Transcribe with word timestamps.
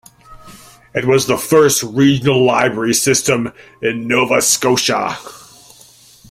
It 0.95 1.05
was 1.05 1.27
the 1.27 1.37
first 1.37 1.83
regional 1.83 2.43
library 2.43 2.95
system 2.95 3.53
in 3.83 4.07
Nova 4.07 4.41
Scotia. 4.41 5.15